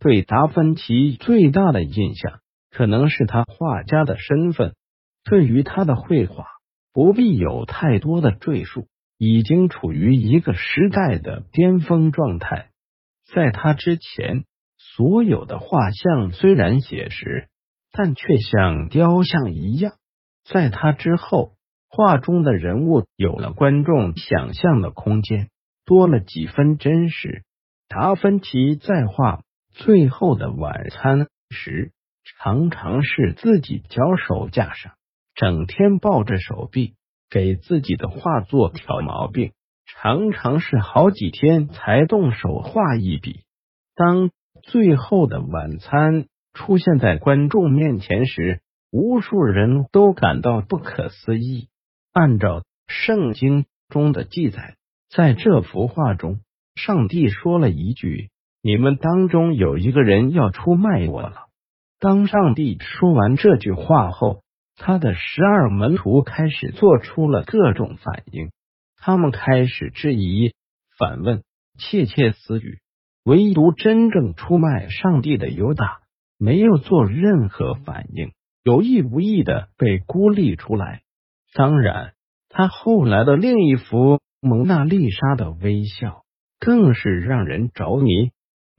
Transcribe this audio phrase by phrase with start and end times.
[0.00, 4.74] 对达芬奇最大的印象可能是他画家的身份。
[5.22, 6.46] 对于他的绘画，
[6.94, 12.70] 不必有太多的赘述，已经处于一个时代的巅峰状态。
[13.34, 14.44] 在他之前，
[14.78, 17.48] 所有的画像虽然写实，
[17.92, 19.92] 但却像雕像一样。
[20.42, 21.52] 在他之后，
[21.90, 25.50] 画中的人物有了观众想象的空间，
[25.84, 27.44] 多了几分真实。
[27.88, 29.36] 达芬奇在画
[29.80, 31.92] 《最后的晚餐》时，
[32.36, 34.92] 常常是自己脚手架上。
[35.34, 36.96] 整天抱着手臂，
[37.30, 39.52] 给自己的画作挑毛病，
[39.86, 43.40] 常常是好几天才动手画一笔。
[43.94, 44.30] 当
[44.62, 48.60] 最后的晚餐出现在观众面前时，
[48.90, 51.68] 无数人都感到不可思议。
[52.12, 54.76] 按照圣经中的记载，
[55.08, 56.40] 在这幅画中，
[56.74, 58.28] 上帝说了一句
[58.62, 61.46] ：“你们当中有一个人要出卖我了。”
[62.00, 64.42] 当上帝说完这句话后，
[64.76, 68.50] 他的十二门徒开始做出了各种反应，
[68.96, 70.54] 他们开始质疑、
[70.98, 71.42] 反问、
[71.78, 72.78] 窃窃私语。
[73.22, 75.98] 唯独真正出卖上帝的犹大
[76.38, 78.32] 没有做任何反应，
[78.64, 81.02] 有意无意的被孤立出来。
[81.52, 82.14] 当然，
[82.48, 86.22] 他后来的另一幅蒙娜丽莎的微笑
[86.58, 88.30] 更是让人着迷。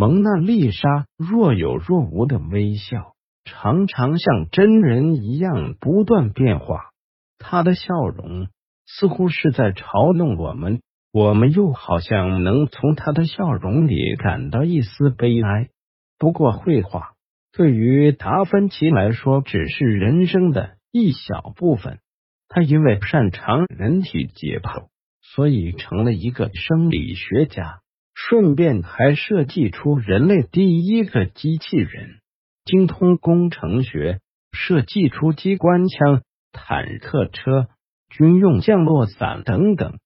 [0.01, 3.13] 蒙娜丽莎若有若无的微笑。
[3.45, 6.89] 常常像真人一样不断变化，
[7.37, 8.47] 她的笑容
[8.87, 15.69] 似乎是在嘲弄我们，我们又好像能从她的笑容里感到一丝悲哀。
[16.17, 17.11] 不过，绘画
[17.55, 21.99] 对于达芬奇来说只是人生的一小部分。
[22.47, 24.87] 他因为擅长人体解剖，
[25.21, 27.81] 所以成了一个生理学家，
[28.29, 32.19] 顺便还设计出人类第一个机器人。
[32.63, 34.19] 精通工程学，
[34.51, 37.67] 设计出机关枪、坦克车、
[38.09, 39.97] 军用降落伞等等。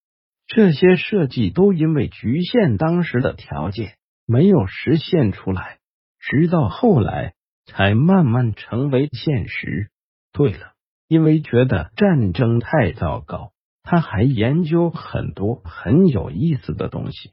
[0.48, 5.80] 这些设计都因为局限当时的条件，没有实现出来。
[6.20, 7.34] 直到后来，
[7.66, 9.90] 才慢慢成为现实。
[10.32, 10.72] 对了，
[11.10, 13.52] 因为觉得战争太糟糕，
[13.84, 17.32] 他还研究很多很有意思的东西，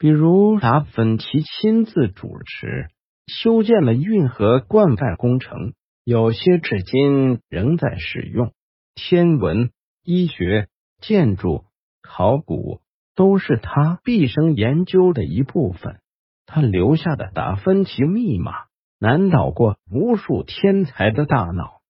[0.00, 2.88] 比如达芬奇亲自主持。
[3.26, 5.74] 修建了运河灌溉工程，
[6.04, 8.52] 有些至今仍在使用。
[8.94, 9.70] 天文、
[10.02, 10.68] 医学、
[11.00, 11.66] 建筑、
[12.02, 12.80] 考古
[13.14, 16.00] 都是他毕生研究的一部分。
[16.46, 18.52] 他留下的达芬奇密码
[18.98, 21.82] 难倒过无数天才的大脑。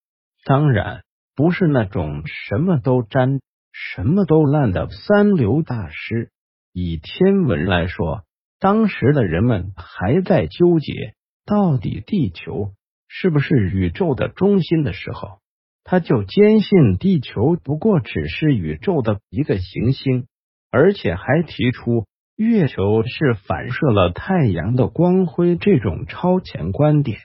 [0.45, 1.05] 当然，
[1.37, 3.41] 不是那种什么都沾、
[3.73, 6.33] 什么都烂的三流大师。
[6.73, 8.25] 以天文来说，
[8.59, 11.15] 当时的人们还在纠结。
[11.47, 12.71] 到底地球
[13.09, 15.41] 是不是宇宙的中心的时候，
[15.83, 20.27] 他就坚信地球不过只是宇宙的一个行星，
[20.71, 27.19] 而且还提出月球是反射了太阳的光辉这种超前观点。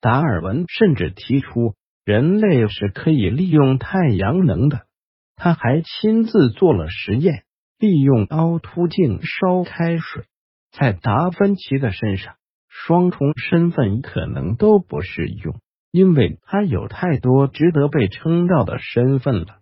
[0.00, 4.86] 达尔文甚至提出人类是可以利用太阳能的，
[5.36, 7.44] 他还亲自做了实验，
[7.78, 10.24] 利用凹凸镜烧开水，
[10.72, 12.34] 在达芬奇的身上。
[12.70, 15.56] 双重身份可能都不适用，
[15.90, 19.58] 因为他有太多值得被称道的身份了。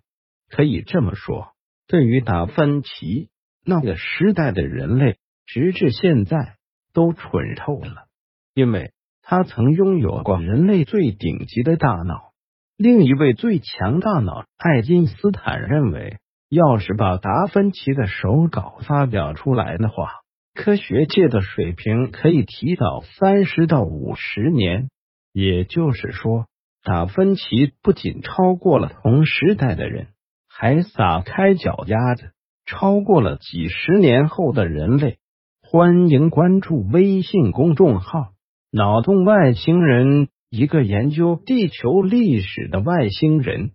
[0.51, 1.53] 可以这么说，
[1.89, 3.31] 对于达芬奇
[3.65, 5.17] 那个时代的人类，
[5.47, 6.57] 直至现在
[6.93, 8.07] 都蠢透了，
[8.55, 12.33] 因为他曾拥有过人类最顶级的大脑。
[12.77, 16.19] 另一位最强大脑爱因斯坦认为，
[16.49, 20.11] 要是把达芬奇的手稿发表出来的话。
[20.55, 24.89] 科学界的水平可以提早三十到五十年，
[25.33, 26.47] 也就是说，
[26.83, 30.09] 达芬奇不仅超过了同时代的人，
[30.49, 32.31] 还撒开脚丫子，
[32.65, 35.19] 超过了几十年后的人类。
[35.61, 38.29] 欢迎关注微信公众号
[38.73, 43.73] “脑洞外星人”，一个研究地球历史的外星人。